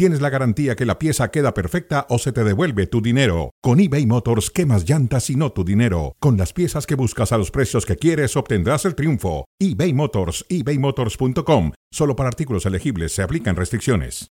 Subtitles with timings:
[0.00, 3.50] tienes la garantía que la pieza queda perfecta o se te devuelve tu dinero.
[3.60, 6.16] Con eBay Motors, quemas llantas y no tu dinero.
[6.20, 9.44] Con las piezas que buscas a los precios que quieres, obtendrás el triunfo.
[9.58, 11.72] eBay Motors, ebaymotors.com.
[11.92, 14.28] Solo para artículos elegibles se aplican restricciones.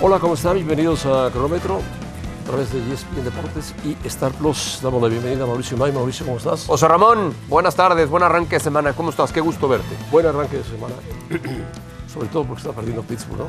[0.00, 0.54] Hola, ¿cómo están?
[0.54, 1.82] Bienvenidos a Cronómetro
[2.44, 4.80] a través de ESPN Deportes y Star Plus.
[4.82, 5.92] Damos la bienvenida a Mauricio May.
[5.92, 6.64] Mauricio, ¿cómo estás?
[6.64, 8.94] José Ramón, buenas tardes, buen arranque de semana.
[8.94, 9.32] ¿Cómo estás?
[9.32, 9.94] Qué gusto verte.
[10.10, 10.94] Buen arranque de semana.
[12.18, 13.48] Sobre todo porque está perdiendo Pittsburgh, ¿no?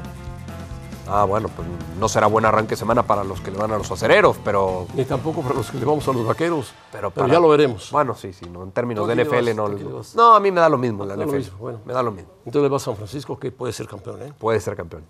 [1.07, 1.67] Ah, bueno, pues
[1.99, 4.85] no será buen arranque de semana para los que le van a los acereros, pero.
[4.93, 6.71] Ni tampoco para los que le vamos a los vaqueros.
[6.91, 7.89] Pero, ya lo veremos.
[7.91, 9.45] Bueno, sí, sí, no, en términos ¿Tú a de NFL vas?
[9.45, 9.67] ¿Tú no.
[9.69, 10.15] le vas?
[10.15, 11.35] No, a mí me da lo mismo la lo NFL.
[11.35, 11.79] mismo, bueno.
[11.83, 12.29] Me da lo mismo.
[12.45, 14.33] Entonces le va a San Francisco, que puede ser campeón, ¿eh?
[14.37, 15.01] Puede ser campeón.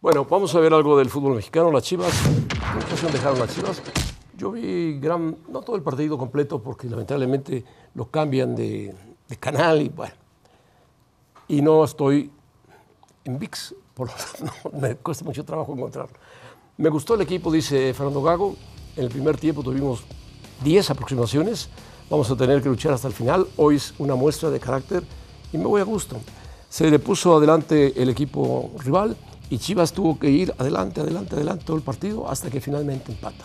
[0.00, 1.72] Bueno, vamos a ver algo del fútbol mexicano.
[1.72, 2.12] Las Chivas,
[3.00, 3.82] ¿qué dejaron las Chivas?
[4.36, 8.94] Yo vi gran, no todo el partido completo porque lamentablemente lo cambian de,
[9.26, 10.14] de canal y bueno.
[11.48, 12.30] Y no estoy
[13.28, 14.14] en VIX, por lo
[14.72, 16.16] no, me cuesta mucho trabajo encontrarlo.
[16.78, 18.56] Me gustó el equipo, dice Fernando Gago.
[18.96, 20.02] En el primer tiempo tuvimos
[20.64, 21.68] 10 aproximaciones.
[22.08, 23.46] Vamos a tener que luchar hasta el final.
[23.56, 25.04] Hoy es una muestra de carácter
[25.52, 26.20] y me voy a gusto.
[26.68, 29.16] Se le puso adelante el equipo rival
[29.50, 33.44] y Chivas tuvo que ir adelante, adelante, adelante todo el partido hasta que finalmente empata.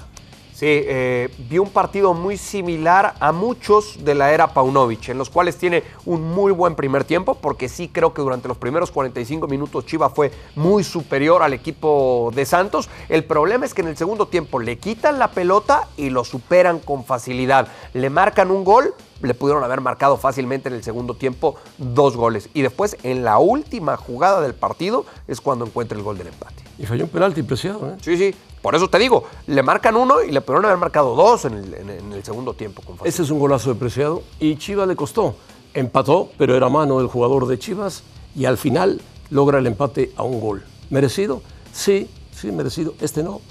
[0.53, 5.31] Sí, eh, vi un partido muy similar a muchos de la era Paunovic, en los
[5.31, 9.47] cuales tiene un muy buen primer tiempo, porque sí creo que durante los primeros 45
[9.47, 12.87] minutos Chivas fue muy superior al equipo de Santos.
[13.09, 16.77] El problema es que en el segundo tiempo le quitan la pelota y lo superan
[16.77, 17.67] con facilidad.
[17.93, 22.49] Le marcan un gol, le pudieron haber marcado fácilmente en el segundo tiempo dos goles.
[22.53, 26.62] Y después, en la última jugada del partido, es cuando encuentra el gol del empate.
[26.79, 27.87] Y falló un penalti preciado.
[27.89, 27.95] ¿eh?
[28.01, 28.33] Sí, sí.
[28.61, 31.73] Por eso te digo, le marcan uno y le pudieron haber marcado dos en el,
[31.73, 32.81] en el- en el segundo tiempo.
[32.81, 32.97] Con.
[33.05, 35.35] Ese es un golazo de preciado y Chivas le costó.
[35.73, 38.03] Empató, pero era mano del jugador de Chivas
[38.35, 40.63] y al final logra el empate a un gol.
[40.89, 41.41] ¿Merecido?
[41.71, 42.93] Sí, sí, merecido.
[43.01, 43.41] Este no.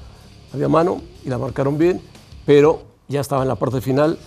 [0.55, 2.01] Había mano y la marcaron bien,
[2.47, 4.19] pero ya estaba en la parte final.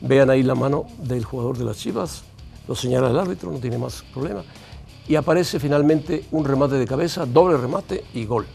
[0.00, 2.22] Vean ahí la mano del jugador de las Chivas.
[2.68, 4.42] Lo señala el árbitro, no tiene más problema.
[5.08, 8.46] Y aparece finalmente un remate de cabeza, doble remate y gol.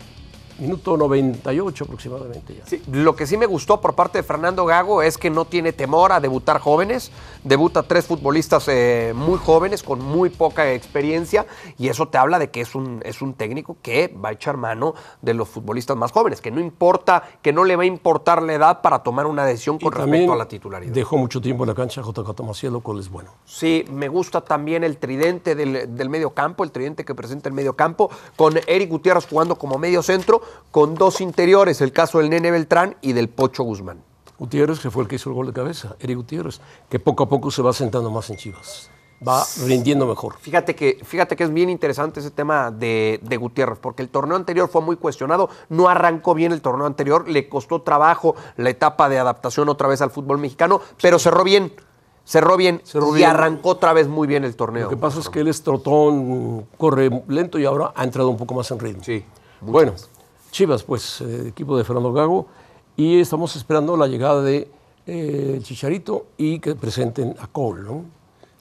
[0.59, 2.66] Minuto 98 aproximadamente ya.
[2.66, 5.73] Sí, lo que sí me gustó por parte de Fernando Gago es que no tiene
[5.73, 7.11] temor a debutar jóvenes.
[7.43, 11.45] Debuta tres futbolistas eh, muy jóvenes con muy poca experiencia
[11.77, 14.57] y eso te habla de que es un, es un técnico que va a echar
[14.57, 18.41] mano de los futbolistas más jóvenes, que no importa, que no le va a importar
[18.41, 20.93] la edad para tomar una decisión con Y respecto a la titularidad.
[20.93, 23.31] Dejó mucho tiempo en la cancha JJ Maciel, lo cual es bueno.
[23.45, 27.55] Sí, me gusta también el tridente del, del medio campo, el tridente que presenta el
[27.55, 30.41] medio campo, con Eric Gutiérrez jugando como medio centro,
[30.72, 34.01] con dos interiores, el caso del Nene Beltrán y del Pocho Guzmán.
[34.38, 37.29] Gutiérrez, que fue el que hizo el gol de cabeza, Eric Gutiérrez, que poco a
[37.29, 38.89] poco se va sentando más en Chivas.
[39.25, 40.35] Va rindiendo mejor.
[40.39, 44.35] Fíjate que, fíjate que es bien interesante ese tema de, de Gutiérrez, porque el torneo
[44.35, 49.07] anterior fue muy cuestionado, no arrancó bien el torneo anterior, le costó trabajo la etapa
[49.07, 51.72] de adaptación otra vez al fútbol mexicano, pero cerró bien,
[52.25, 53.29] cerró bien Cerró y bien.
[53.29, 54.84] arrancó otra vez muy bien el torneo.
[54.84, 58.38] Lo que pasa es que él es trotón, corre lento y ahora ha entrado un
[58.38, 59.01] poco más en ritmo.
[59.01, 59.23] Sí,
[59.61, 60.09] Bueno, más.
[60.55, 62.47] Chivas, pues, eh, equipo de Fernando Gago,
[62.95, 64.71] y estamos esperando la llegada de
[65.05, 68.05] eh, Chicharito y que presenten a Cole, ¿no?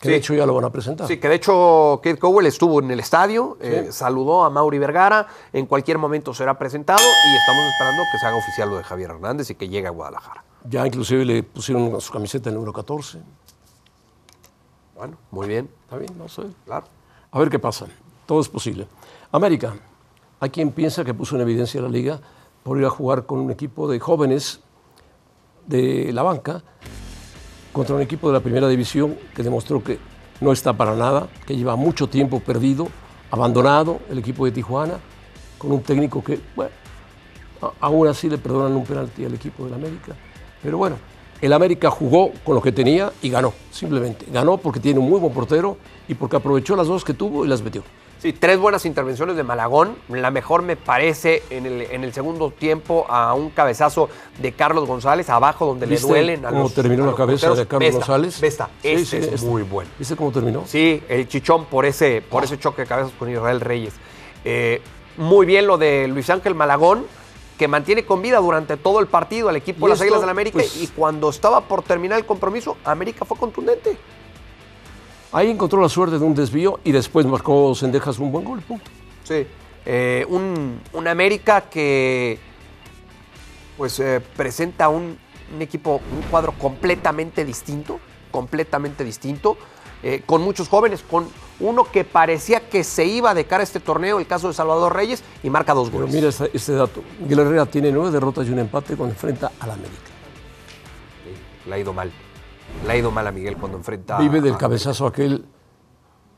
[0.00, 1.06] Que de hecho ya lo van a presentar.
[1.06, 5.28] Sí, que de hecho Kate Cowell estuvo en el estadio, eh, saludó a Mauri Vergara,
[5.53, 9.11] en cualquier momento será presentado y estamos esperando que se haga oficial lo de Javier
[9.11, 10.43] Hernández y que llegue a Guadalajara.
[10.69, 13.21] Ya inclusive le pusieron su camiseta el número 14.
[14.97, 16.43] Bueno, muy bien, Está bien, no sé.
[16.65, 16.87] claro.
[17.31, 17.87] A ver qué pasa.
[18.26, 18.88] Todo es posible.
[19.31, 19.76] América.
[20.44, 22.21] Hay quien piensa que puso en evidencia la liga
[22.65, 24.60] por ir a jugar con un equipo de jóvenes
[25.66, 26.62] de la banca
[27.72, 29.99] contra un equipo de la primera división que demostró que
[30.43, 32.88] no está para nada, que lleva mucho tiempo perdido,
[33.31, 34.99] abandonado el equipo de Tijuana,
[35.56, 36.73] con un técnico que, bueno,
[37.81, 40.14] aún así le perdonan un penalti al equipo del América.
[40.62, 40.97] Pero bueno,
[41.40, 44.26] el América jugó con lo que tenía y ganó, simplemente.
[44.31, 47.49] Ganó porque tiene un muy buen portero y porque aprovechó las dos que tuvo y
[47.49, 47.82] las metió.
[48.25, 49.97] Sí, tres buenas intervenciones de Malagón.
[50.09, 54.87] La mejor me parece en el, en el segundo tiempo a un cabezazo de Carlos
[54.88, 57.59] González, abajo donde le ¿Viste duelen a cómo los terminó la cabeza porteros?
[57.59, 58.41] de Carlos Vesta, González?
[58.41, 59.47] Vesta, Sí, sí, es este.
[59.47, 59.91] muy bueno.
[59.99, 60.62] ¿Viste cómo terminó?
[60.67, 63.93] Sí, el chichón por ese, por ese choque de cabezas con Israel Reyes.
[64.47, 64.81] Eh,
[65.19, 67.05] muy bien lo de Luis Ángel Malagón,
[67.59, 70.55] que mantiene con vida durante todo el partido al equipo de las Águilas del América
[70.55, 73.99] pues- y cuando estaba por terminar el compromiso, América fue contundente.
[75.35, 78.89] Ahí encontró la suerte de un desvío y después marcó Sendejas un buen gol, punto.
[79.25, 79.45] Sí.
[79.85, 82.39] Eh, un, un América que
[83.77, 85.19] pues eh, presenta un,
[85.53, 87.99] un equipo, un cuadro completamente distinto,
[88.31, 89.57] completamente distinto,
[90.05, 91.27] eh, con muchos jóvenes, con
[91.59, 94.95] uno que parecía que se iba de cara a este torneo, el caso de Salvador
[94.95, 96.15] Reyes, y marca dos Pero goles.
[96.15, 97.03] mira este, este dato.
[97.21, 99.99] Miguel Herrera tiene nueve derrotas y un empate cuando enfrenta al América.
[101.25, 102.13] Sí, Le ha ido mal.
[102.87, 104.19] Le ha ido mal a Miguel cuando enfrenta.
[104.19, 105.44] Vive del a- cabezazo aquel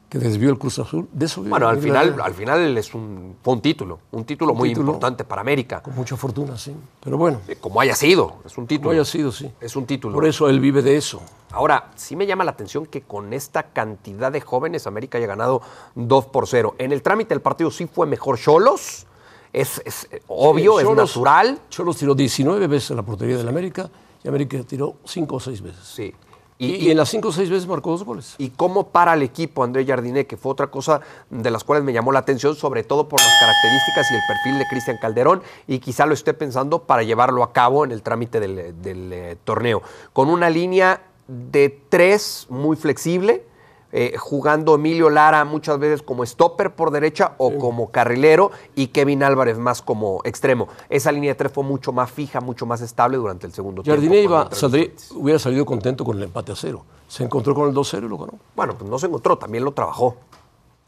[0.09, 1.09] que desvió el Cruz Azul.
[1.13, 2.25] De eso Bueno, al final, Herrera.
[2.27, 4.87] al final es un, fue un título, un título Un muy título.
[4.93, 5.83] importante para América.
[5.83, 6.73] Con mucha fortuna, sí.
[7.03, 8.91] Pero bueno, Eh, Como haya sido, es un título.
[8.91, 9.51] no haya sido, sí.
[9.61, 10.15] Es un título.
[10.15, 11.21] Por eso él vive de eso.
[11.51, 15.61] Ahora, sí me llama la atención que con esta cantidad de jóvenes América haya ganado
[15.97, 16.77] 2 por 0.
[16.79, 19.07] En el trámite del partido sí fue mejor Cholos.
[19.53, 21.59] Es, es, eh, obvio, es Cholos- natural.
[21.69, 23.91] Cholos tiró 19 veces a la portería del América
[24.23, 25.85] y América tiró 5 o 6 veces.
[25.85, 26.15] Sí.
[26.59, 28.35] Y, Y, y en las 5 o 6 veces marcó dos goles.
[28.39, 31.01] y cómo para el equipo André Jardiné, que fue otra cosa
[31.31, 34.59] de las cuales me llamó la atención, sobre todo por las características y el perfil
[34.59, 38.41] de Cristian Calderón, y quizá lo esté pensando para llevarlo a cabo en el trámite
[38.41, 39.83] del, del, eh, torneo.
[40.13, 43.45] Con una línea de tres muy flexible,
[43.93, 49.23] eh, jugando Emilio Lara muchas veces como stopper por derecha o como carrilero, y Kevin
[49.23, 50.69] Álvarez más como extremo.
[50.89, 54.19] Esa línea de tres fue mucho más fija, mucho más estable durante el segundo Jardiné
[54.21, 54.49] tiempo.
[54.53, 56.85] saldría- hubiera salido contento con el empate a cero.
[57.09, 58.33] Se encontró con el 2-0 y lo ganó.
[58.57, 60.17] Bueno, pues no se encontró, también lo trabajó.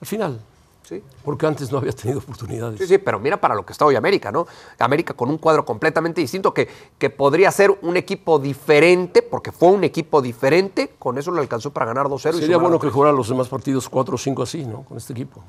[0.01, 0.41] Al final,
[0.89, 1.03] Sí.
[1.23, 2.79] porque antes no había tenido oportunidades.
[2.81, 4.47] Sí, sí, pero mira para lo que está hoy América, ¿no?
[4.79, 9.69] América con un cuadro completamente distinto que, que podría ser un equipo diferente, porque fue
[9.69, 12.15] un equipo diferente, con eso lo alcanzó para ganar 2-0.
[12.15, 12.95] y Sería sumar bueno a que tres.
[12.95, 14.83] jugara los demás partidos 4 o 5 así, ¿no?
[14.85, 15.45] Con este equipo.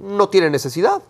[0.00, 1.02] No tiene necesidad.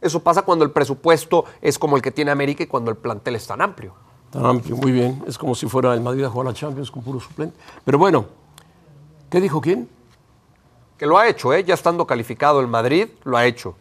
[0.00, 3.36] Eso pasa cuando el presupuesto es como el que tiene América y cuando el plantel
[3.36, 3.92] es tan amplio.
[4.30, 5.22] Tan amplio, muy bien.
[5.26, 7.56] Es como si fuera el Madrid a jugar la Champions con puro suplente.
[7.84, 8.26] Pero bueno,
[9.30, 9.88] ¿qué dijo quién?
[10.98, 11.64] Que lo ha hecho, ¿eh?
[11.64, 13.74] Ya estando calificado el Madrid, lo ha hecho.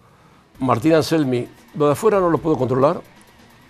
[0.59, 1.47] Martín Anselmi.
[1.75, 3.01] Lo de afuera no lo puedo controlar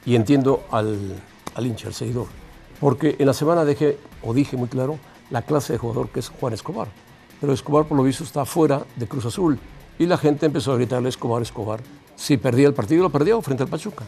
[0.05, 1.21] y entiendo al,
[1.55, 2.27] al hincha, al seguidor.
[2.79, 4.97] Porque en la semana dejé, o dije muy claro,
[5.29, 6.87] la clase de jugador que es Juan Escobar.
[7.39, 9.57] Pero Escobar, por lo visto, está fuera de Cruz Azul.
[9.99, 11.79] Y la gente empezó a gritarle Escobar, Escobar.
[12.15, 14.05] Si perdía el partido, lo perdió frente al Pachuca.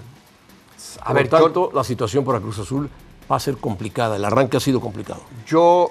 [1.02, 2.90] A Por ver, yo- tanto, la situación para Cruz Azul
[3.32, 4.16] va a ser complicada.
[4.18, 5.22] El arranque ha sido complicado.
[5.48, 5.90] Yo,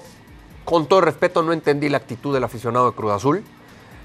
[0.65, 3.43] con todo respeto, no entendí la actitud del aficionado de Cruz Azul.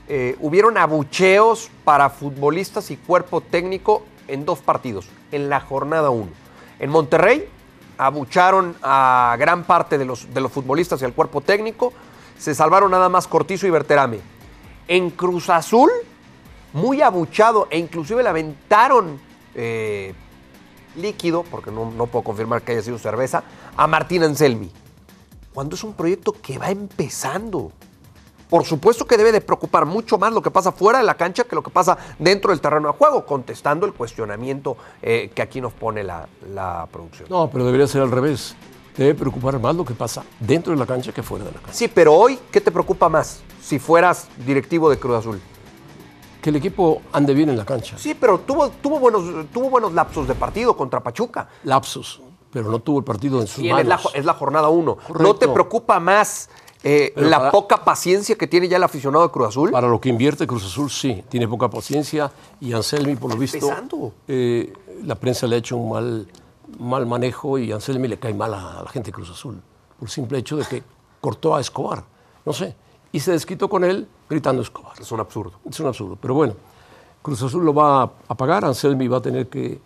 [0.09, 6.29] Eh, hubieron abucheos para futbolistas y cuerpo técnico en dos partidos, en la jornada 1.
[6.79, 7.49] En Monterrey,
[7.97, 11.93] abucharon a gran parte de los, de los futbolistas y al cuerpo técnico.
[12.39, 14.21] Se salvaron nada más Cortizo y Berterame.
[14.87, 15.91] En Cruz Azul,
[16.73, 19.19] muy abuchado e inclusive le aventaron
[19.55, 20.13] eh,
[20.97, 23.45] líquido, porque no, no puedo confirmar que haya sido cerveza,
[23.77, 24.71] a Martín Anselmi
[25.55, 27.73] cuando es un proyecto que va empezando.
[28.49, 31.44] Por supuesto que debe de preocupar mucho más lo que pasa fuera de la cancha
[31.44, 35.61] que lo que pasa dentro del terreno de juego, contestando el cuestionamiento eh, que aquí
[35.61, 37.29] nos pone la, la producción.
[37.31, 38.56] No, pero debería ser al revés.
[38.97, 41.73] Debe preocupar más lo que pasa dentro de la cancha que fuera de la cancha.
[41.73, 45.41] Sí, pero hoy, ¿qué te preocupa más si fueras directivo de Cruz Azul?
[46.43, 47.96] Que el equipo ande bien en la cancha.
[47.99, 51.49] Sí, pero tuvo, tuvo, buenos, tuvo buenos lapsos de partido contra Pachuca.
[51.62, 52.20] Lapsos,
[52.52, 54.12] pero no tuvo el partido en sus Y es la, manos.
[54.14, 54.99] es la jornada uno.
[55.19, 56.49] ¿No te preocupa más
[56.82, 59.70] eh, la para- poca paciencia que tiene ya el aficionado de Cruz Azul?
[59.70, 63.70] Para lo que invierte Cruz Azul, sí, tiene poca paciencia y Anselmi, por lo visto,
[64.29, 64.72] eh,
[65.05, 66.27] la prensa le ha hecho un mal,
[66.79, 69.60] mal manejo y Anselmi le cae mal a, la gente de Cruz Azul,
[69.98, 70.82] por el simple hecho de que
[71.20, 72.05] cortó a Escobar,
[72.44, 72.75] no sé,
[73.13, 74.93] y se desquitó con él gritando Escobar.
[75.01, 75.53] Es un absurdo.
[75.69, 76.55] Es un absurdo, pero bueno,
[77.22, 79.81] Cruz Azul lo va a, a pagar, Anselmi va a tener que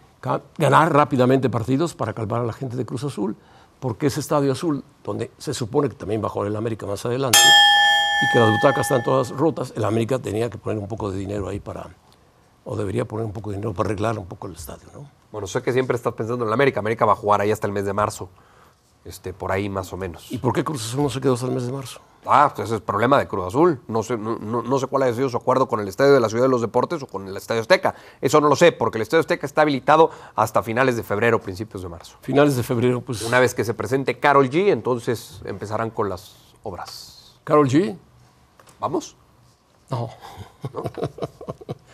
[0.58, 3.36] ganar rápidamente partidos para calmar a la gente de Cruz Azul,
[3.80, 8.32] porque ese estadio azul, donde se supone que también jugar el América más adelante, y
[8.32, 11.48] que las butacas están todas rotas, el América tenía que poner un poco de dinero
[11.48, 11.90] ahí para,
[12.64, 15.10] o debería poner un poco de dinero para arreglar un poco el estadio, ¿no?
[15.30, 16.78] Bueno, sé que siempre estás pensando en la América.
[16.78, 18.28] América va a jugar ahí hasta el mes de marzo.
[19.04, 20.32] Este, por ahí más o menos.
[20.32, 22.00] ¿Y por qué Cruz Azul no se quedó hasta el mes de marzo?
[22.26, 23.82] Ah, pues ese es el problema de Cruz Azul.
[23.86, 26.20] No sé, no, no- no sé cuál haya sido su acuerdo con el Estadio de
[26.20, 27.94] la Ciudad de los Deportes o con el Estadio Azteca.
[28.22, 31.82] Eso no lo sé, porque el Estadio Azteca está habilitado hasta finales de febrero, principios
[31.82, 32.16] de marzo.
[32.22, 36.34] Finales de febrero, pues, Una vez que se presente Carol G, entonces empezarán con las
[36.62, 37.34] obras.
[37.44, 37.94] Carol G,
[38.80, 39.16] ¿Vamos?
[39.90, 40.08] no,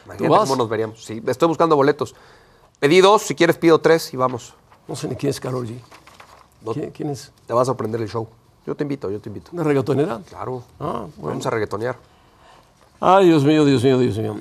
[0.06, 0.40] Imagínate vas?
[0.48, 1.04] cómo nos veríamos.
[1.04, 2.14] Sí, estoy buscando boletos.
[2.78, 4.54] Pedí dos, si quieres pido tres y vamos.
[4.88, 5.78] no sé ni quién es Carol G.
[6.72, 7.32] ¿Quién, quién es?
[7.46, 8.28] Te vas a aprender el show.
[8.66, 9.50] Yo te invito, yo te invito.
[9.52, 10.20] ¿Una reggaetonera?
[10.28, 10.62] Claro.
[10.78, 11.30] Ah, bueno.
[11.30, 11.96] Vamos a reggaetonear.
[13.00, 14.36] Ay, Dios mío, Dios mío, Dios mío.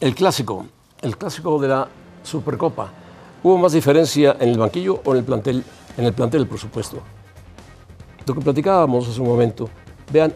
[0.00, 0.66] El clásico,
[1.00, 1.88] el clásico de la
[2.22, 2.92] Supercopa.
[3.42, 5.64] ¿Hubo más diferencia en el banquillo o en el plantel,
[5.96, 6.98] en el plantel, por supuesto?
[8.26, 9.68] Lo que platicábamos hace un momento.
[10.12, 10.32] Vean,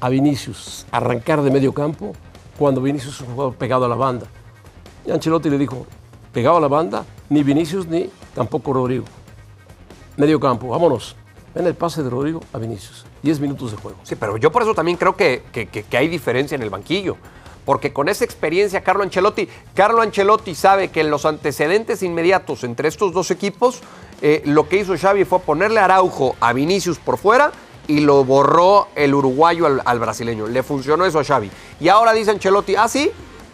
[0.00, 2.12] a Vinicius arrancar de medio campo
[2.58, 4.26] cuando Vinicius es un jugador pegado a la banda.
[5.04, 5.86] Y Ancelotti le dijo,
[6.32, 9.04] pegado a la banda, ni Vinicius ni tampoco Rodrigo.
[10.16, 11.16] Medio campo, vámonos.
[11.54, 13.04] Ven el pase de Rodrigo a Vinicius.
[13.22, 13.98] 10 minutos de juego.
[14.04, 17.16] Sí, pero yo por eso también creo que, que- que- hay diferencia en el banquillo.
[17.64, 22.88] Porque con esa experiencia, Carlo Ancelotti, Carlo Ancelotti sabe que en los antecedentes inmediatos entre
[22.88, 23.80] estos dos equipos,
[24.20, 27.52] eh, lo que hizo Xavi fue ponerle Araujo a Vinicius por fuera
[27.86, 30.48] y lo borró el uruguayo al, al brasileño.
[30.48, 31.50] Le funcionó eso a Xavi.
[31.78, 33.12] Y ahora dice Ancelotti, ah, sí,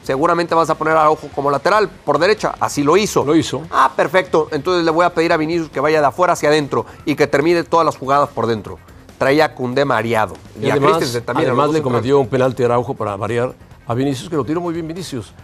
[0.09, 2.55] seguramente vas a poner a Araujo como lateral por derecha.
[2.61, 3.27] Así lo hizo.
[3.27, 3.61] Lo hizo.
[3.71, 4.49] Ah, perfecto.
[4.53, 7.27] Entonces le voy a pedir a Vinicius que vaya de afuera hacia adentro y que
[7.27, 8.79] termine todas las jugadas por dentro.
[9.19, 10.35] Traía a Cundé mareado.
[10.63, 11.83] Y a además, Christensen también, a los además le centrales.
[11.83, 13.55] cometió un penalti a Araujo para variar
[13.87, 15.35] a Vinicius, que lo tiró muy bien Vinicius.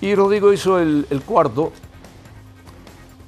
[0.00, 1.72] Y Rodrigo hizo el, el cuarto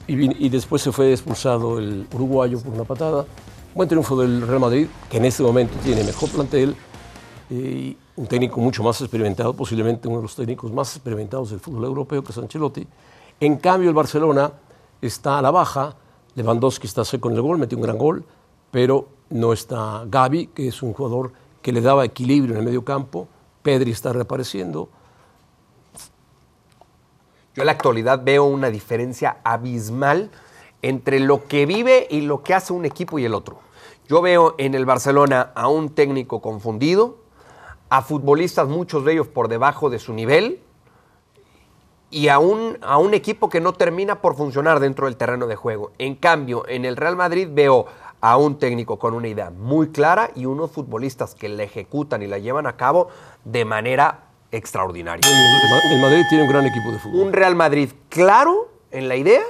[0.07, 3.27] y, y después se fue expulsado el uruguayo por una patada.
[3.75, 6.75] Buen triunfo del Real Madrid, que en este momento tiene mejor plantel
[7.51, 11.85] y un técnico mucho más experimentado, posiblemente uno de los técnicos más experimentados del fútbol
[11.85, 12.85] europeo, que es Ancelotti.
[13.39, 14.51] En cambio, el Barcelona
[15.01, 15.95] está a la baja.
[16.35, 18.25] Lewandowski está seco en el gol, metió un gran gol,
[18.73, 21.33] pero no está Gaby, que es un jugador
[21.63, 23.29] que le daba equilibrio en el medio campo.
[23.63, 24.89] Pedri está reapareciendo.
[27.55, 30.29] Yo en la actualidad veo una diferencia abismal
[30.83, 33.61] entre lo que vive y lo que hace un equipo y el otro.
[34.09, 37.28] Yo veo en el Barcelona a un técnico confundido,
[37.91, 40.61] a futbolistas, muchos de ellos por debajo de su nivel,
[42.11, 45.57] y a un, a un equipo que no termina por funcionar dentro del terreno de
[45.57, 45.93] juego.
[45.99, 47.87] En cambio, en el Real Madrid veo
[48.21, 52.27] a un técnico con una idea muy clara y unos futbolistas que la ejecutan y
[52.27, 53.09] la llevan a cabo
[53.45, 55.21] de manera extraordinaria.
[55.29, 57.21] El Ma- el Madrid tiene un gran equipo de fútbol.
[57.21, 59.43] Un Real Madrid claro en la idea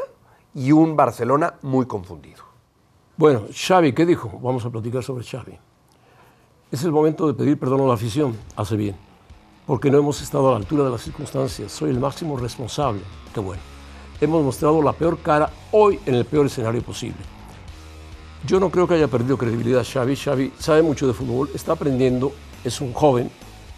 [0.52, 2.42] y un Barcelona muy confundido.
[3.16, 4.30] Bueno, Xavi, ¿qué dijo?
[4.42, 5.58] Vamos a platicar sobre Xavi.
[6.70, 8.94] Es el momento de pedir perdón a la afición, hace bien,
[9.66, 11.72] porque no hemos estado a la altura de las circunstancias.
[11.72, 13.00] Soy el máximo responsable.
[13.32, 13.62] Qué bueno.
[14.20, 17.16] Hemos mostrado la peor cara hoy en el peor escenario posible.
[18.46, 20.14] Yo no creo que haya perdido credibilidad Xavi.
[20.16, 22.32] Xavi sabe mucho de fútbol, está aprendiendo,
[22.64, 23.30] es un joven,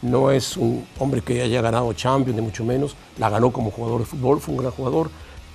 [0.02, 2.96] no es un hombre que haya ganado Champions, ni mucho menos.
[3.18, 5.10] La ganó como jugador de fútbol, fue un gran jugador,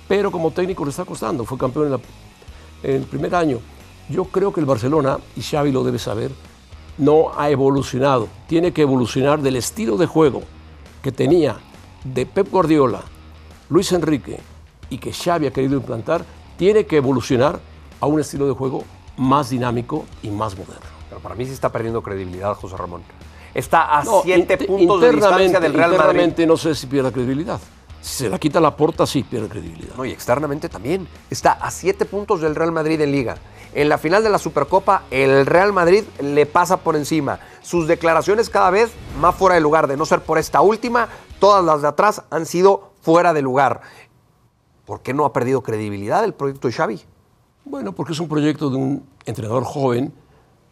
[0.08, 1.44] pero como técnico le está costando.
[1.44, 2.00] Fue campeón en, la-
[2.82, 3.58] en el primer año.
[4.08, 6.30] Yo creo que el Barcelona, y Xavi lo debe saber,
[6.98, 8.28] no ha evolucionado.
[8.46, 10.42] Tiene que evolucionar del estilo de juego
[11.02, 11.56] que tenía
[12.04, 13.02] de Pep Guardiola,
[13.68, 14.38] Luis Enrique
[14.90, 16.24] y que Xavi ha querido implantar,
[16.56, 17.60] tiene que evolucionar
[18.00, 18.84] a un estilo de juego
[19.16, 20.86] más dinámico y más moderno.
[21.08, 23.02] Pero para mí sí está perdiendo credibilidad José Ramón.
[23.54, 26.00] Está a No, siete puntos de distancia del Real Madrid.
[26.00, 27.58] internamente no sé si pierde credibilidad.
[28.02, 29.96] Si se la quita la porta, sí pierde credibilidad.
[29.96, 31.08] No, y externamente también.
[31.30, 33.36] Está a siete puntos del Real Madrid en Liga.
[33.74, 37.40] En la final de la Supercopa, el Real Madrid le pasa por encima.
[37.62, 39.86] Sus declaraciones cada vez más fuera de lugar.
[39.86, 41.08] De no ser por esta última,
[41.38, 43.82] todas las de atrás han sido fuera de lugar.
[44.84, 47.00] ¿Por qué no ha perdido credibilidad el proyecto de Xavi?
[47.64, 50.14] Bueno, porque es un proyecto de un entrenador joven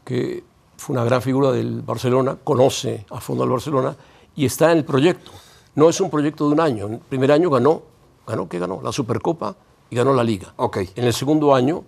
[0.05, 0.45] que
[0.77, 3.97] fue una gran figura del Barcelona, conoce a fondo al Barcelona
[4.37, 5.33] y está en el proyecto.
[5.75, 6.87] No es un proyecto de un año.
[6.87, 7.83] En el primer año ganó,
[8.27, 8.81] ganó, ¿qué ganó?
[8.83, 9.57] La Supercopa
[9.91, 10.55] y ganó la Liga.
[10.57, 10.79] Ok.
[10.95, 11.83] En el segundo año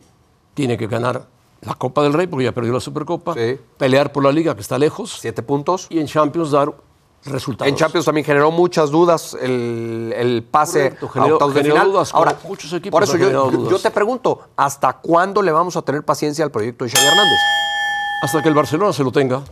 [0.57, 1.27] tiene que ganar
[1.61, 3.59] la Copa del Rey porque ya perdió la Supercopa, Sí.
[3.77, 5.87] pelear por la Liga que está lejos Siete puntos.
[5.91, 6.73] y en Champions dar
[7.25, 7.69] resultados.
[7.69, 12.93] En Champions también generó muchas dudas el, el pase Correcto, generó- dudas, Ahora, muchos equipos
[12.97, 13.71] por eso dudas.
[13.71, 17.39] yo te pregunto, ¿hasta cuándo le vamos a tener paciencia al proyecto de Xavi Hernández?
[18.23, 19.43] Hasta que el Barcelona se lo tenga,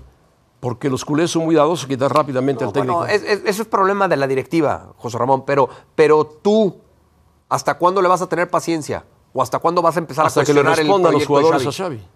[0.60, 2.98] porque los culés son muy dados a quitar rápidamente al técnico.
[3.00, 6.76] Bueno, es- es- eso es problema de la directiva, José Ramón, pero, pero tú,
[7.50, 9.04] ¿hasta cuándo le vas a tener paciencia?
[9.34, 11.26] ¿O hasta cuándo vas a empezar hasta a que le cuestionar el respondan los de
[11.26, 11.96] jugadores a Xavi?
[11.98, 12.08] Xavi.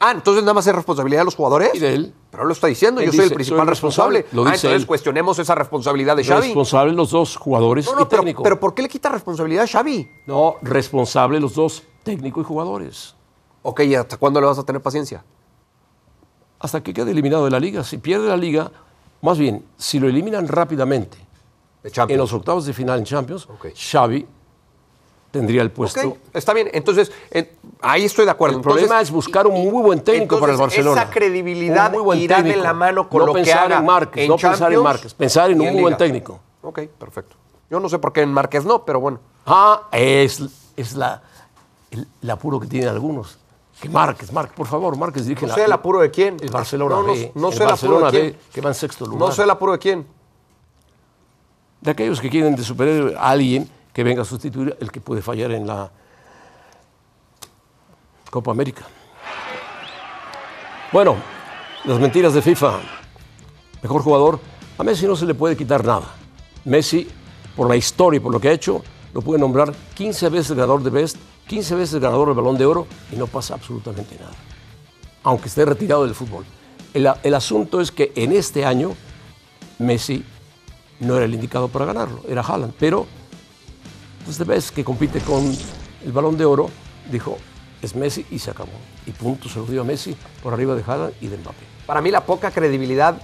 [0.00, 1.70] Ah, entonces nada más es responsabilidad de los jugadores.
[1.74, 2.14] Y de él.
[2.30, 4.42] Pero él lo está diciendo, Él yo soy el principal soy responsable, responsable.
[4.42, 4.86] lo ah, dice entonces él.
[4.88, 6.46] cuestionemos esa responsabilidad de Xavi.
[6.46, 8.42] Responsable los dos, jugadores No, y pero, técnico.
[8.42, 10.10] pero ¿por qué le quita responsabilidad a Xavi?
[10.26, 13.14] no, responsable los dos, técnico y jugadores.
[13.62, 15.22] Ok, ¿y hasta cuándo le vas a tener paciencia?
[16.58, 17.84] Hasta que quede eliminado de la liga.
[17.84, 18.72] Si pierde la liga,
[19.20, 21.18] más bien, si lo eliminan rápidamente
[21.84, 23.46] en los octavos de final en Champions.
[23.76, 24.26] Xavi
[25.32, 26.16] tendría el puesto.
[26.32, 26.68] Está bien.
[26.72, 28.58] Entonces, eh, ahí estoy de acuerdo.
[28.58, 31.02] El problema es buscar un muy buen técnico para el Barcelona.
[31.02, 32.62] Esa credibilidad muy buen irá de técnico.
[32.62, 35.14] la mano con no lo que pensar haga en Márquez, en no pensar en Márquez,
[35.14, 36.38] pensar en un muy buen técnico.
[36.62, 37.34] Ok, perfecto.
[37.68, 39.18] Yo no sé por qué en Márquez no, pero bueno.
[39.46, 40.40] Ah, es,
[40.76, 41.22] es la,
[41.90, 43.38] el, el apuro que tienen algunos.
[43.80, 46.36] Que Márquez, Márquez, por favor, Márquez dirige No sé el apuro de quién.
[46.40, 47.32] El Barcelona No, no- B.
[47.34, 48.26] no el sé el apuro de Barcelona quién.
[48.32, 49.28] B, que va en sexto lugar.
[49.28, 50.06] No sé el apuro de quién.
[51.80, 55.22] De aquellos que quieren de superhéroe a alguien que venga a sustituir el que puede
[55.22, 55.90] fallar en la
[58.30, 58.82] Copa América.
[60.92, 61.16] Bueno,
[61.84, 62.78] Las mentiras de FIFA.
[63.82, 64.38] Mejor jugador.
[64.78, 66.06] A Messi no se le puede quitar nada.
[66.64, 67.08] Messi,
[67.56, 68.82] por la historia y por lo que ha hecho,
[69.12, 71.16] lo puede nombrar 15 veces ganador de Best,
[71.48, 74.32] 15 veces ganador del Balón de Oro y no pasa absolutamente nada.
[75.24, 76.44] Aunque esté retirado del fútbol.
[76.94, 78.94] El, asunto es que en este año
[79.78, 80.24] Messi
[81.00, 82.74] no era el indicado para ganarlo, era Haaland.
[82.78, 83.06] Pero
[84.24, 85.54] pues de vez que compite con
[86.04, 86.70] el balón de oro,
[87.10, 87.38] dijo,
[87.80, 88.72] es Messi y se acabó.
[89.06, 91.64] Y punto, se lo dio a Messi por arriba de Haaland y de Mbappé.
[91.86, 93.20] Para mí la poca credibilidad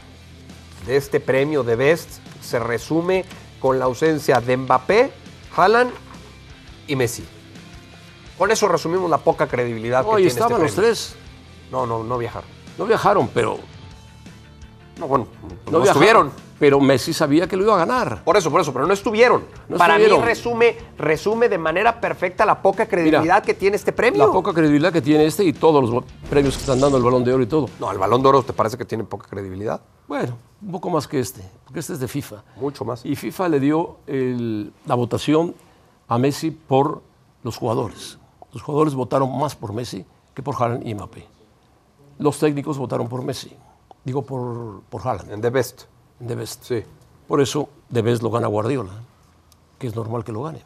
[0.87, 2.09] de este premio de Best
[2.43, 3.25] se resume
[3.61, 5.13] con la ausencia de Mbappé,
[5.57, 5.91] Haaland
[6.87, 7.25] y Messi.
[8.37, 11.15] Con eso resumimos la poca credibilidad que tiene estaban este los tres.
[11.71, 12.49] No, no, no viajaron.
[12.79, 13.59] No viajaron, pero
[14.99, 15.27] No, bueno,
[15.67, 15.87] no, no, viajaron.
[15.89, 16.33] estuvieron.
[16.59, 18.25] Pero Messi sabía que lo iba a ganar.
[18.25, 19.45] Por eso, por eso, pero no estuvieron.
[19.69, 20.21] No Para estuvieron.
[20.21, 24.27] mí resume, resume de manera perfecta la poca credibilidad que tiene este premio.
[24.27, 27.23] La poca credibilidad que tiene este y todos los premios que están dando el balón
[27.23, 27.69] de oro y todo.
[27.79, 29.81] No, el balón de oro te parece que tiene poca credibilidad.
[30.09, 32.43] Bueno, un poco más que este, porque este es de FIFA.
[32.57, 33.05] Mucho más.
[33.07, 35.55] Y FIFA le dio el- la votación
[36.09, 37.03] a Messi por
[37.45, 38.19] los jugadores.
[38.53, 41.25] Los jugadores votaron más por Messi que por Haaland y Mbappé.
[42.19, 43.53] Los técnicos votaron por Messi.
[44.05, 45.83] Digo por, por Haaland, En The Best.
[46.21, 46.65] De Best.
[46.65, 46.83] Sí.
[47.27, 48.93] Por eso, de Best lo gana Guardiola,
[49.79, 50.63] que es normal que lo gane.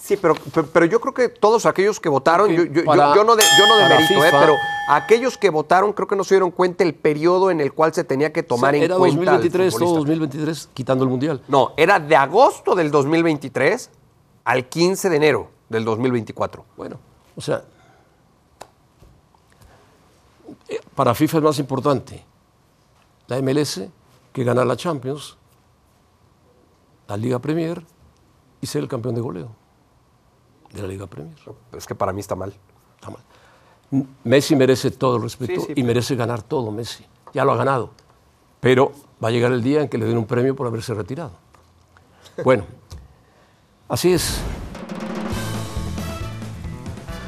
[0.00, 0.34] Sí, pero,
[0.72, 3.44] pero, yo creo que todos aquellos que votaron, yo, yo- yo- para- yo no, de,
[3.56, 4.28] yo no para demerito, ¿eh?
[4.32, 4.54] Pero
[4.88, 8.02] aquellos que votaron creo que no se dieron cuenta el periodo en el cual se
[8.02, 9.20] tenía que tomar en Era cuenta.
[9.20, 9.98] al 2023, todo futbolista.
[10.10, 11.42] 2023, quitando el Mundial.
[11.46, 13.88] No, era de agosto del 2023
[14.44, 16.64] al 15 de enero del 2024.
[16.76, 16.98] Bueno,
[17.36, 17.62] o sea,
[20.68, 22.24] eh, para FIFA es más importante
[23.28, 23.88] la MLS
[24.32, 25.36] que ganar la Champions,
[27.08, 27.82] la Liga Premier
[28.60, 29.48] y ser el campeón de goleo
[30.72, 31.36] de la Liga Premier.
[31.72, 32.54] Es que para mí está mal.
[32.96, 33.22] Está mal.
[34.22, 35.72] Messi merece todo el respeto Sí, sí.
[35.76, 37.04] y merece ganar todo Messi.
[37.34, 37.90] Ya lo ha ganado.
[38.60, 41.32] Pero va a llegar el día en que le den un premio por haberse retirado.
[42.44, 42.64] Bueno,
[43.88, 44.40] así es.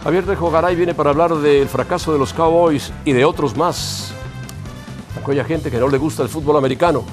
[0.04, 4.12] Javier Trejo Garay viene para hablar del fracaso de los Cowboys y de otros más.
[5.20, 7.04] Aquella gente que no le gusta el fútbol americano.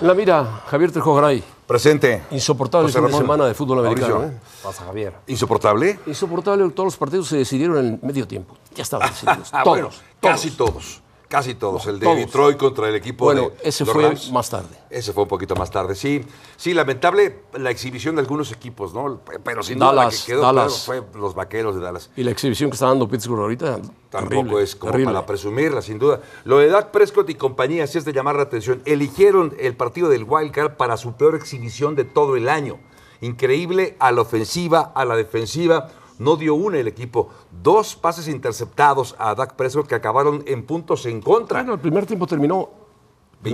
[0.00, 1.42] En la mira, Javier Trejo Garay.
[1.66, 2.22] Presente.
[2.30, 3.22] Insoportable José fin de Ramón.
[3.24, 4.24] semana de fútbol americano.
[4.24, 4.32] ¿eh?
[4.62, 5.14] Pasa, Javier.
[5.26, 5.98] ¿Insoportable?
[6.06, 8.56] Insoportable, todos los partidos se decidieron en el medio tiempo.
[8.74, 9.50] Ya estaban decididos.
[9.64, 10.02] Todos, bueno, todos.
[10.20, 11.02] casi todos.
[11.28, 11.84] Casi todos.
[11.86, 12.18] El de Todos.
[12.18, 14.30] Detroit contra el equipo Bueno, de ese los fue Rams.
[14.30, 14.68] más tarde.
[14.90, 16.24] Ese fue un poquito más tarde, sí.
[16.56, 19.20] Sí, lamentable la exhibición de algunos equipos, ¿no?
[19.42, 20.84] Pero sin duda la Dallas, que quedó Dallas.
[20.84, 22.10] claro fue los vaqueros de Dallas.
[22.16, 25.14] Y la exhibición que está dando Pittsburgh ahorita, Tampoco terrible, es como terrible.
[25.14, 26.20] para presumirla, sin duda.
[26.44, 28.80] Lo de Dak Prescott y compañía sí es de llamar la atención.
[28.84, 32.78] Eligieron el partido del Wild Card para su peor exhibición de todo el año.
[33.20, 35.88] Increíble a la ofensiva, a la defensiva.
[36.18, 37.28] No dio una el equipo.
[37.62, 41.60] Dos pases interceptados a Dak Prescott que acabaron en puntos en contra.
[41.60, 42.85] Bueno, el primer tiempo terminó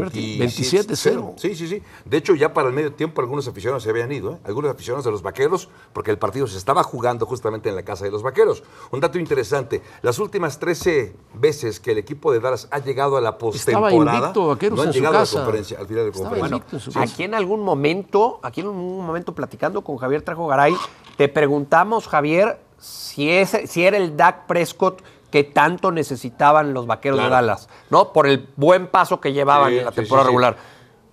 [0.00, 1.35] 27-0.
[1.37, 1.83] Sí, sí, sí.
[2.05, 4.38] De hecho, ya para el medio tiempo algunos aficionados se habían ido, ¿eh?
[4.44, 8.05] algunos aficionados de los vaqueros, porque el partido se estaba jugando justamente en la casa
[8.05, 8.62] de los vaqueros.
[8.90, 13.20] Un dato interesante: las últimas 13 veces que el equipo de Dallas ha llegado a
[13.20, 16.81] la postemporada, no han en su llegado a la conferencia, al final de conferencia.
[16.81, 16.90] Sí.
[16.94, 20.74] Aquí en algún momento, aquí en algún momento platicando con Javier Trajo Garay,
[21.16, 25.02] te preguntamos, Javier, si, ese, si era el Dak Prescott
[25.33, 27.29] que tanto necesitaban los vaqueros de.
[27.29, 28.12] Dallas, ¿no?
[28.12, 30.31] Por el buen paso que llevaban Sí, en la temporada sí, sí.
[30.31, 30.57] regular.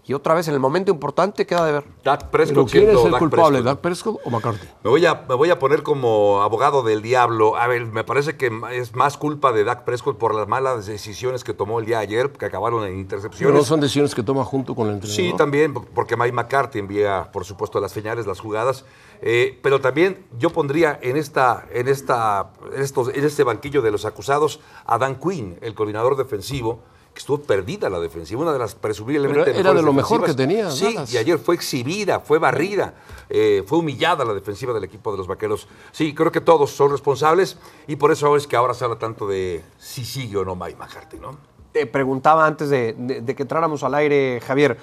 [0.09, 1.83] Y otra vez, en el momento importante, queda de ver.
[2.03, 3.65] Dak Prescott ¿quién es el Dak culpable, Prescott.
[3.65, 4.67] Dak Prescott o McCarthy?
[4.83, 7.55] Me voy, a, me voy a poner como abogado del diablo.
[7.57, 11.43] A ver, me parece que es más culpa de Dak Prescott por las malas decisiones
[11.43, 13.51] que tomó el día de ayer, que acabaron en intercepciones.
[13.51, 15.15] Pero no son decisiones que toma junto con el entrenador.
[15.15, 18.85] Sí, también, porque Mike McCarthy envía, por supuesto, las señales, las jugadas.
[19.21, 23.91] Eh, pero también yo pondría en esta, en esta, en estos, en este banquillo de
[23.91, 26.81] los acusados a Dan Quinn, el coordinador defensivo,
[27.19, 30.33] que estuvo perdida la defensiva, una de las presumiblemente Pero era de lo mejor que
[30.33, 31.13] tenía, Sí, Dallas.
[31.13, 32.93] y ayer fue exhibida, fue barrida,
[33.29, 35.67] eh, fue humillada la defensiva del equipo de los vaqueros.
[35.91, 39.27] Sí, creo que todos son responsables y por eso es que ahora se habla tanto
[39.27, 41.37] de si sigue o no Mike McCarthy, ¿no?
[41.73, 44.77] Te preguntaba antes de, de- de que entráramos al aire, Javier,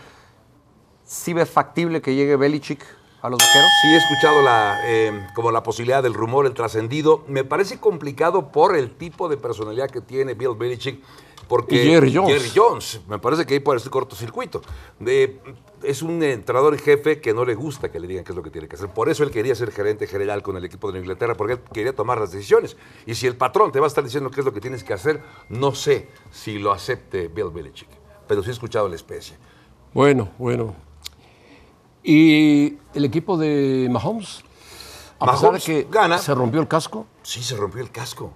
[1.04, 2.84] ¿sí ves factible que llegue Belichick
[3.22, 3.70] a los vaqueros?
[3.80, 7.24] Sí, he escuchado la, eh, como la posibilidad del rumor, el trascendido.
[7.28, 11.02] Me parece complicado por el tipo de personalidad que tiene Bill Belichick.
[11.48, 12.32] Porque Y Jerry Jones.
[12.32, 14.62] Jerry Jones, me parece que ahí puede ser cortocircuito.
[15.82, 18.42] Es un entrenador en jefe que no le gusta que le digan qué es lo
[18.42, 18.88] que tiene que hacer.
[18.88, 21.94] Por eso él quería ser gerente general con el equipo de Inglaterra, porque él quería
[21.94, 22.76] tomar las decisiones.
[23.06, 24.92] Y si el patrón te va a estar diciendo qué es lo que tienes que
[24.92, 27.88] hacer, no sé si lo acepte Bill Belichick.
[28.26, 29.36] Pero sí he escuchado la especie.
[29.94, 30.74] Bueno, bueno.
[32.02, 34.42] ¿Y el equipo de Mahomes?
[35.18, 36.18] A pesar de que gana.
[36.18, 38.32] se rompió el casco, Sí, se rompió el casco.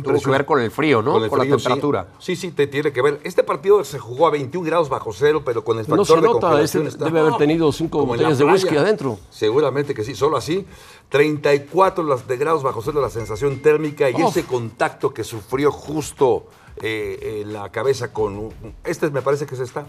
[0.00, 1.12] Tuvo que ver con el frío, ¿no?
[1.12, 2.08] Con, el Con la frío, temperatura.
[2.18, 3.20] Sí, sí, te tiene que ver.
[3.24, 6.14] Este partido se jugó a 21 grados bajo cero, pero con el factor No se
[6.16, 9.18] de nota, congelación este está- debe haber tenido cinco como botellas de whisky adentro.
[9.30, 10.66] Seguramente que sí, solo así.
[11.08, 14.30] 34 las- de grados bajo cero la sensación térmica y Uf.
[14.30, 16.46] ese contacto que sufrió justo
[16.80, 18.48] eh, en la cabeza con...
[18.84, 19.86] Este me parece que es esta.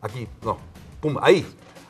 [0.00, 0.58] Aquí, no.
[1.00, 1.44] Pum, ahí.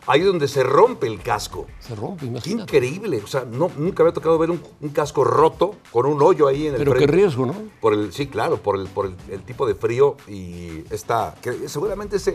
[0.06, 1.66] Ahí es donde se rompe el casco.
[1.78, 2.62] Se rompe, Qué imagínate.
[2.62, 3.20] increíble.
[3.22, 6.66] O sea, no, nunca había tocado ver un, un casco roto con un hoyo ahí
[6.66, 7.16] en el Pero qué frente.
[7.16, 7.54] riesgo, ¿no?
[7.80, 11.34] Por el, sí, claro, por el, por el, el tipo de frío y está.
[11.42, 12.32] Que seguramente eso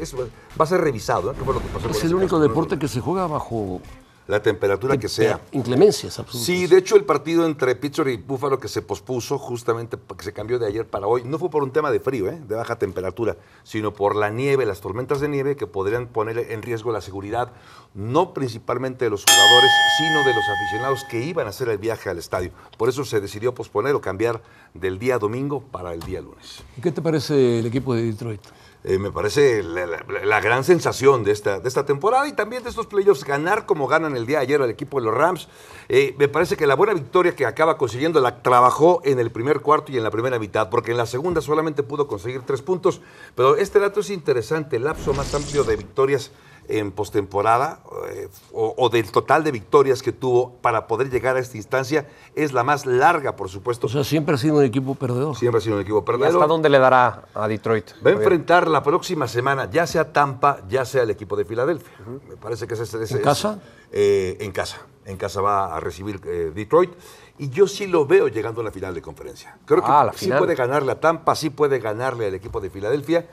[0.59, 1.31] va a ser revisado.
[1.31, 1.35] ¿eh?
[1.37, 2.47] ¿Qué que pasó Es el único casco?
[2.47, 3.81] deporte que se juega bajo
[4.27, 5.39] La temperatura que sea.
[5.51, 6.45] inclemencias absolutas.
[6.45, 10.33] Sí, de hecho el partido entre Pittsburgh y Buffalo que se pospuso justamente porque se
[10.33, 12.41] cambió de ayer para hoy, no fue por un tema de frío, ¿eh?
[12.47, 16.61] de baja temperatura, sino por la nieve, las tormentas de nieve que podrían poner en
[16.61, 17.51] riesgo la seguridad,
[17.93, 22.09] no principalmente de los jugadores, sino de los aficionados que iban a hacer el viaje
[22.09, 22.51] al estadio.
[22.77, 24.41] Por eso se decidió posponer o cambiar
[24.73, 26.63] del día domingo para el día lunes.
[26.77, 28.41] ¿Y ¿Qué te parece el equipo de Detroit?
[28.87, 32.85] Eh, me parece la, gran sensación de esta, de esta temporada y también de estos
[32.85, 33.23] playoffs.
[33.23, 35.47] Ganar como ganan el día de ayer al equipo de los Rams.
[35.89, 39.61] Eh, me parece que la buena victoria que acaba consiguiendo la trabajó en el primer
[39.61, 43.01] cuarto y en la primera mitad, porque en la segunda solamente pudo conseguir tres puntos.
[43.33, 46.29] Pero este dato es interesante: el lapso más amplio de victorias
[46.69, 47.79] en postemporada
[48.11, 52.07] eh, o, o del total de victorias que tuvo para poder llegar a esta instancia
[52.35, 53.87] es la más larga, por supuesto.
[53.87, 55.35] O sea, siempre ha sido un equipo perdedor.
[55.35, 56.33] Siempre ha sido un equipo ¿Y perdedor.
[56.33, 57.91] hasta dónde le dará a Detroit?
[58.05, 61.93] Va a enfrentar la próxima semana, ya sea Tampa, ya sea el equipo de Filadelfia.
[62.29, 63.59] Me parece que ese, ese- ese- ¿En casa?
[63.91, 64.77] eh, en casa.
[65.05, 66.91] En casa va a recibir eh, Detroit.
[67.37, 69.57] Y yo sí lo veo llegando a la final de conferencia.
[69.65, 70.39] Creo que Ah, sí final.
[70.39, 73.27] puede ganarle a Tampa, sí puede ganarle al equipo de Filadelfia.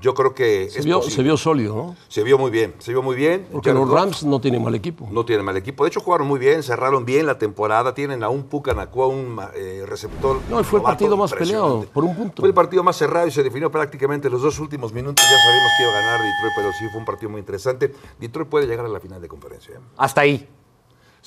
[0.00, 1.16] Yo creo que Se es vio, posible.
[1.16, 1.96] se vio sólido, ¿no?
[2.08, 3.46] Se vio muy bien, se vio muy bien.
[3.50, 5.08] Porque Jared los Goff Rams no tienen mal equipo.
[5.10, 5.84] no tienen mal equipo.
[5.84, 7.94] De hecho, jugaron muy bien, cerraron bien la temporada.
[7.94, 10.38] Tienen a un Pucanacua, un eh, receptor.
[10.48, 12.42] No, y fue el partido más peleado, por un punto.
[12.42, 15.24] Fue el partido más cerrado y se definió prácticamente los dos últimos minutos.
[15.24, 17.92] Ya sabemos que iba a ganar Detroit, pero sí fue un partido muy interesante.
[18.20, 19.74] Detroit puede llegar a la final de conferencia.
[19.74, 19.80] ¿eh?
[19.96, 20.48] Hasta ahí.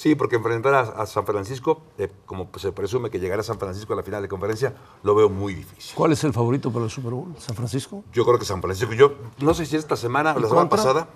[0.01, 3.93] Sí, porque enfrentar a, a San Francisco, eh, como se presume que llegará San Francisco
[3.93, 5.93] a la final de conferencia, lo veo muy difícil.
[5.95, 7.35] ¿Cuál es el favorito para el Super Bowl?
[7.37, 8.03] ¿San Francisco?
[8.11, 10.77] Yo creo que San Francisco, yo no sé si esta semana o la semana contra?
[10.77, 11.07] pasada,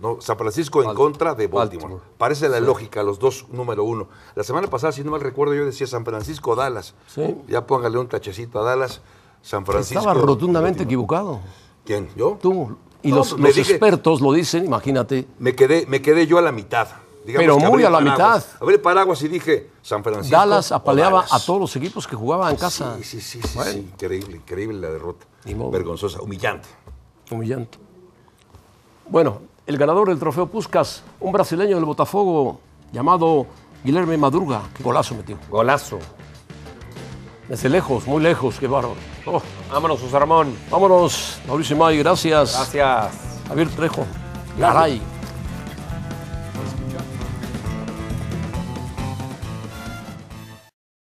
[0.00, 1.94] no, San Francisco en contra de Baltimore.
[1.94, 2.14] Baltimore.
[2.18, 4.06] Parece la lógica, los dos número uno.
[4.36, 6.94] La semana pasada, si no mal recuerdo, yo decía San Francisco, Dallas.
[7.08, 7.34] Sí.
[7.48, 9.00] Ya póngale un tachecito a Dallas,
[9.42, 9.98] San Francisco.
[9.98, 10.84] Estaba rotundamente Baltimore.
[10.84, 11.40] equivocado.
[11.84, 12.08] ¿Quién?
[12.14, 12.38] ¿Yo?
[12.40, 12.76] Tú.
[13.02, 15.26] Y No, los, los dije- expertos lo dicen, imagínate.
[15.40, 16.86] Me quedé, me quedé yo a la mitad.
[17.30, 18.18] Digamos Pero que muy a la paraguas.
[18.46, 18.62] mitad.
[18.62, 20.36] Abrí el paraguas y dije San Francisco.
[20.36, 21.32] Dallas apaleaba Dallas.
[21.32, 22.96] a todos los equipos que jugaban en casa.
[22.98, 23.72] Sí, sí, sí, sí, Bueno.
[23.72, 23.78] sí.
[23.78, 25.26] Increíble, increíble la derrota.
[25.44, 26.68] Vergonzosa, humillante.
[27.30, 27.78] Humillante.
[29.08, 32.60] Bueno, el ganador del trofeo Puskas, un brasileño del Botafogo
[32.92, 33.46] llamado
[33.84, 34.62] Guilherme Madruga.
[34.74, 35.38] Qué golazo metió.
[35.48, 35.98] Golazo.
[37.48, 38.94] Desde lejos, muy lejos, qué bárbaro.
[39.26, 40.54] Oh, Vámonos, José Ramón.
[40.70, 42.54] vámonos, Mauricio May, gracias.
[42.54, 43.12] Gracias.
[43.48, 44.06] Javier Trejo.
[44.58, 45.02] Garay.